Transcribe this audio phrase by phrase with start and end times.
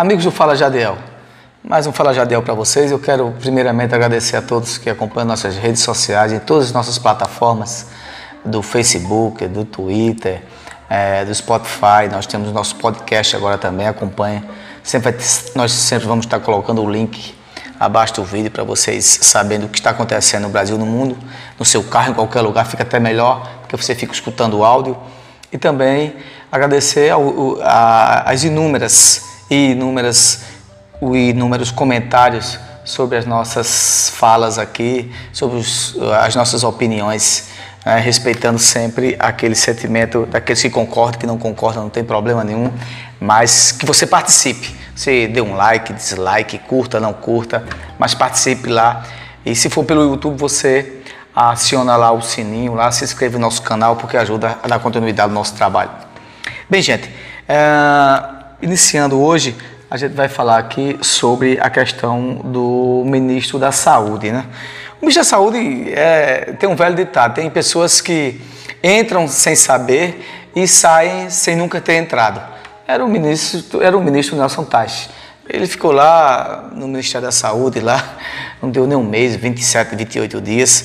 [0.00, 0.96] Amigos do Fala Jadiel,
[1.62, 2.90] mais um Fala Jadiel para vocês.
[2.90, 6.96] Eu quero primeiramente agradecer a todos que acompanham nossas redes sociais, em todas as nossas
[6.96, 7.86] plataformas,
[8.42, 10.40] do Facebook, do Twitter,
[10.88, 12.08] é, do Spotify.
[12.10, 14.42] Nós temos nosso podcast agora também, acompanha.
[14.82, 15.14] Sempre,
[15.54, 17.34] nós sempre vamos estar colocando o link
[17.78, 21.14] abaixo do vídeo para vocês saberem o que está acontecendo no Brasil, no mundo,
[21.58, 24.96] no seu carro, em qualquer lugar, fica até melhor, porque você fica escutando o áudio.
[25.52, 26.16] E também
[26.50, 30.44] agradecer ao, a, as inúmeras e inúmeras
[31.02, 37.48] inúmeros comentários sobre as nossas falas aqui, sobre os, as nossas opiniões,
[37.84, 42.70] né, respeitando sempre aquele sentimento daqueles que concordam, que não concordam, não tem problema nenhum,
[43.18, 44.74] mas que você participe.
[44.94, 47.64] Você dê um like, dislike, curta, não curta,
[47.98, 49.04] mas participe lá.
[49.46, 51.00] E se for pelo YouTube, você
[51.34, 55.30] aciona lá o sininho, lá se inscreve no nosso canal, porque ajuda a dar continuidade
[55.30, 55.90] ao nosso trabalho.
[56.68, 57.08] Bem, gente,
[57.48, 59.56] é, iniciando hoje,
[59.90, 64.46] a gente vai falar aqui sobre a questão do ministro da Saúde, né?
[65.00, 68.40] O ministro da Saúde é, tem um velho ditado, tem pessoas que
[68.82, 72.40] entram sem saber e saem sem nunca ter entrado.
[72.86, 75.08] Era o ministro, era o ministro Nelson Tais.
[75.48, 78.16] Ele ficou lá no Ministério da Saúde, lá,
[78.62, 80.84] não deu nem um mês, 27, 28 dias.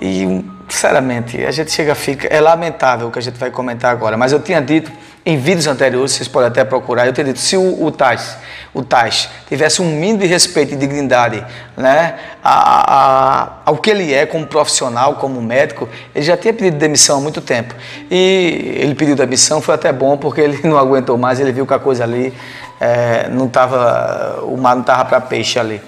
[0.00, 2.26] E, sinceramente, a gente chega, fica.
[2.28, 4.90] É lamentável o que a gente vai comentar agora, mas eu tinha dito
[5.24, 8.36] em vídeos anteriores, vocês podem até procurar, eu teria dito, se o, o Tais,
[8.74, 11.42] o Tais tivesse um mínimo de respeito e dignidade
[11.76, 16.76] né, a, a, ao que ele é como profissional, como médico, ele já tinha pedido
[16.76, 17.74] demissão há muito tempo.
[18.10, 21.72] E ele pediu demissão, foi até bom, porque ele não aguentou mais, ele viu que
[21.72, 22.34] a coisa ali
[22.78, 25.80] é, não estava, o mar não estava para peixe ali.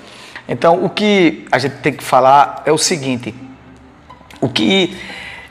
[0.48, 3.34] Então, o que a gente tem que falar é o seguinte,
[4.40, 4.96] o que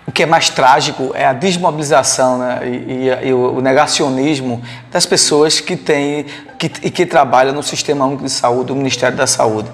[0.08, 5.04] o que é mais trágico é a desmobilização né, e, e, e, o negacionismo das
[5.04, 6.28] pessoas que têm
[6.60, 9.70] que, que trabalham no Sistema Único de Saúde, do Ministério da Saúde.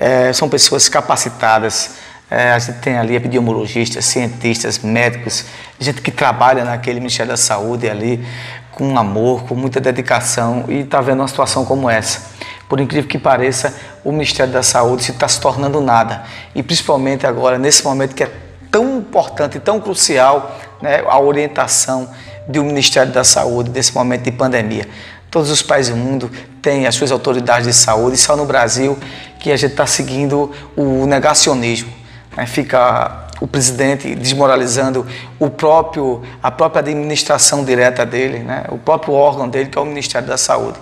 [0.00, 1.92] É, são pessoas capacitadas,
[2.30, 5.44] é, a gente tem ali epidemiologistas, cientistas, médicos,
[5.78, 8.24] gente que trabalha naquele Ministério da Saúde ali
[8.72, 12.36] com amor, com muita dedicação e está vendo uma situação como essa.
[12.68, 13.74] Por incrível que pareça,
[14.04, 16.24] o Ministério da Saúde está se tornando nada.
[16.54, 18.30] E principalmente agora, nesse momento que é
[18.70, 22.08] tão importante tão crucial né, a orientação
[22.46, 24.88] do Ministério da Saúde nesse momento de pandemia.
[25.30, 26.30] Todos os países do mundo
[26.62, 28.98] têm as suas autoridades de saúde, só no Brasil
[29.38, 31.92] que a gente está seguindo o negacionismo.
[32.34, 32.46] Né?
[32.46, 35.06] Fica o presidente desmoralizando
[35.38, 38.64] o próprio, a própria administração direta dele, né?
[38.70, 40.78] o próprio órgão dele, que é o Ministério da Saúde.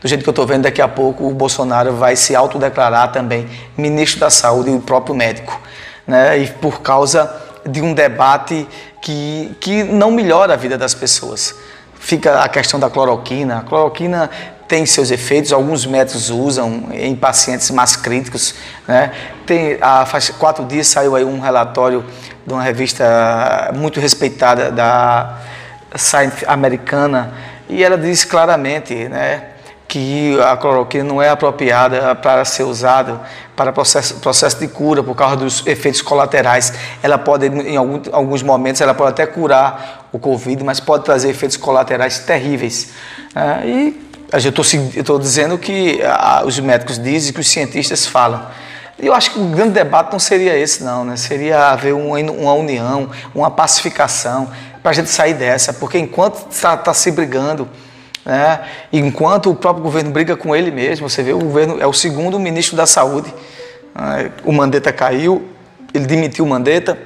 [0.00, 3.48] Do jeito que eu estou vendo, daqui a pouco o Bolsonaro vai se autodeclarar também
[3.76, 5.60] ministro da Saúde e o próprio médico
[6.08, 6.38] né?
[6.38, 7.30] e por causa
[7.64, 8.66] de um debate
[9.02, 11.54] que, que não melhora a vida das pessoas.
[12.00, 13.58] Fica a questão da cloroquina.
[13.58, 14.30] A cloroquina
[14.66, 18.54] tem seus efeitos, alguns médicos usam em pacientes mais críticos.
[18.86, 19.12] Né?
[19.46, 20.06] Tem, há
[20.38, 22.04] quatro dias saiu aí um relatório
[22.46, 25.38] de uma revista muito respeitada da
[25.94, 27.34] Science americana
[27.68, 29.42] e ela diz claramente, né?
[29.88, 33.22] Que a cloroquina não é apropriada para ser usada
[33.56, 36.74] para processo, processo de cura por causa dos efeitos colaterais.
[37.02, 41.30] Ela pode, em algum, alguns momentos, ela pode até curar o Covid, mas pode trazer
[41.30, 42.90] efeitos colaterais terríveis.
[43.34, 48.46] É, e eu estou dizendo que a, os médicos dizem, que os cientistas falam.
[49.00, 51.16] E eu acho que o grande debate não seria esse, não, né?
[51.16, 54.50] Seria haver uma, uma união, uma pacificação
[54.82, 57.66] para a gente sair dessa, porque enquanto está tá se brigando
[58.28, 58.60] né?
[58.92, 62.38] Enquanto o próprio governo briga com ele mesmo, você vê, o governo é o segundo
[62.38, 63.32] ministro da Saúde.
[63.94, 64.30] Né?
[64.44, 65.48] O Mandetta caiu,
[65.94, 66.98] ele demitiu o Mandetta,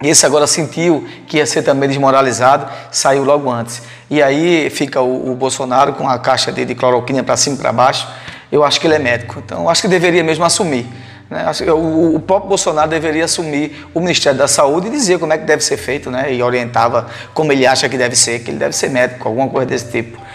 [0.00, 3.82] esse agora sentiu que ia ser também desmoralizado, saiu logo antes.
[4.08, 7.58] E aí fica o, o Bolsonaro com a caixa de, de cloroquina para cima e
[7.58, 8.06] para baixo.
[8.52, 10.86] Eu acho que ele é médico, então acho que deveria mesmo assumir.
[11.28, 11.44] Né?
[11.72, 15.44] O, o, próprio Bolsonaro deveria assumir o Ministério da Saúde e dizer como é que
[15.44, 16.32] deve ser feito, né?
[16.32, 19.66] e orientava como ele acha que deve ser, que ele deve ser médico, alguma coisa
[19.66, 20.27] desse tipo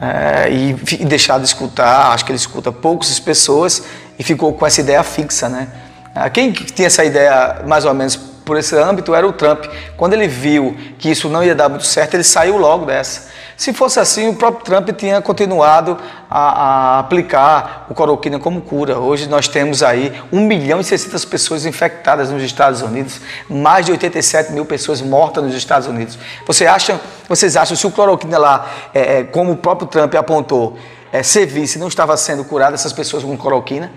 [0.00, 3.82] é, e, e deixar de escutar, acho que ele escuta poucas pessoas
[4.18, 5.68] e ficou com essa ideia fixa, né?
[6.14, 9.64] É, quem tinha essa ideia mais ou menos por esse âmbito era o Trump.
[9.96, 13.25] Quando ele viu que isso não ia dar muito certo, ele saiu logo dessa.
[13.56, 15.96] Se fosse assim, o próprio Trump tinha continuado
[16.28, 18.98] a, a aplicar o cloroquina como cura.
[18.98, 23.18] Hoje nós temos aí 1 milhão e 600 pessoas infectadas nos Estados Unidos,
[23.48, 26.18] mais de 87 mil pessoas mortas nos Estados Unidos.
[26.46, 30.76] Você acha, vocês acham se o cloroquina lá, é, é, como o próprio Trump apontou,
[31.10, 33.90] é, servisse, não estava sendo curada essas pessoas com cloroquina?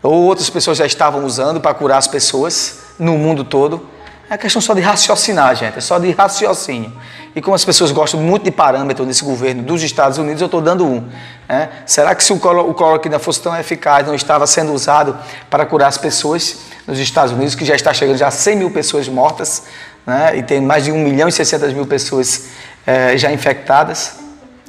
[0.00, 3.91] Ou outras pessoas já estavam usando para curar as pessoas no mundo todo?
[4.32, 6.90] É questão só de raciocinar, gente, é só de raciocínio.
[7.36, 10.62] E como as pessoas gostam muito de parâmetro nesse governo dos Estados Unidos, eu estou
[10.62, 11.06] dando um.
[11.46, 11.68] Né?
[11.84, 15.18] Será que se o, cloro, o cloroquina fosse tão eficaz, não estava sendo usado
[15.50, 18.70] para curar as pessoas nos Estados Unidos, que já está chegando já a 100 mil
[18.70, 19.64] pessoas mortas,
[20.06, 20.34] né?
[20.38, 22.44] e tem mais de 1 milhão e 600 mil pessoas
[22.86, 24.14] é, já infectadas?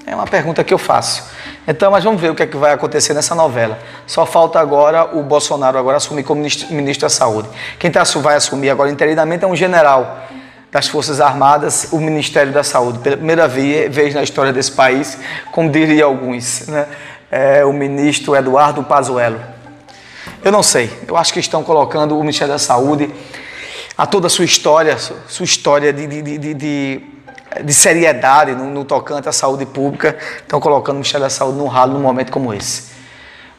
[0.06, 1.24] É uma pergunta que eu faço.
[1.68, 3.80] Então, mas vamos ver o que, é que vai acontecer nessa novela.
[4.06, 7.48] Só falta agora o Bolsonaro agora assumir como ministro, ministro da Saúde.
[7.80, 10.28] Quem tá, vai assumir agora interinamente é um general
[10.70, 13.00] das Forças Armadas, o Ministério da Saúde.
[13.00, 15.18] Pela primeira vez na história desse país,
[15.52, 16.88] como diria alguns, né?
[17.32, 19.40] é o ministro Eduardo Pazuello.
[20.44, 23.10] Eu não sei, eu acho que estão colocando o Ministério da Saúde,
[23.98, 27.02] a toda a sua história, sua história de, de, de, de
[27.62, 31.68] de seriedade no, no, tocante à saúde pública, estão colocando o Ministério da Saúde no
[31.68, 32.94] ralo num momento como esse.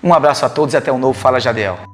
[0.02, 1.93] Um abraço a todos e até um novo Fala Jadiel.